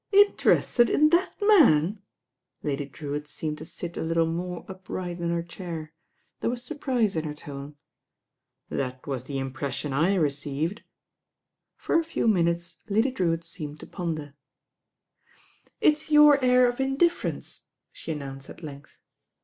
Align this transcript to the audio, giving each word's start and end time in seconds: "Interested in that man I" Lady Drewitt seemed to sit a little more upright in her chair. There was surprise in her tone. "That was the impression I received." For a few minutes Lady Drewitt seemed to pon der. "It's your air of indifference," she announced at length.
"Interested 0.13 0.89
in 0.89 1.09
that 1.09 1.35
man 1.43 1.99
I" 2.63 2.67
Lady 2.69 2.85
Drewitt 2.87 3.27
seemed 3.27 3.59
to 3.59 3.65
sit 3.65 3.95
a 3.97 4.01
little 4.01 4.25
more 4.25 4.65
upright 4.67 5.19
in 5.21 5.29
her 5.29 5.43
chair. 5.43 5.93
There 6.39 6.49
was 6.49 6.63
surprise 6.63 7.15
in 7.15 7.23
her 7.25 7.35
tone. 7.35 7.75
"That 8.69 9.05
was 9.05 9.25
the 9.25 9.37
impression 9.37 9.93
I 9.93 10.15
received." 10.15 10.81
For 11.75 11.99
a 11.99 12.03
few 12.03 12.27
minutes 12.27 12.79
Lady 12.89 13.11
Drewitt 13.11 13.43
seemed 13.43 13.79
to 13.81 13.85
pon 13.85 14.15
der. 14.15 14.33
"It's 15.81 16.09
your 16.09 16.43
air 16.43 16.67
of 16.67 16.79
indifference," 16.79 17.65
she 17.91 18.11
announced 18.13 18.49
at 18.49 18.63
length. 18.63 18.97